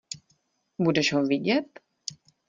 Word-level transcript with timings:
Budeš 0.79 1.13
ho 1.13 1.23
vidět? 1.27 1.65